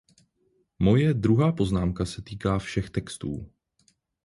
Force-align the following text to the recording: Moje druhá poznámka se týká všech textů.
Moje 0.79 1.13
druhá 1.13 1.51
poznámka 1.51 2.05
se 2.05 2.21
týká 2.21 2.59
všech 2.59 2.89
textů. 2.89 3.49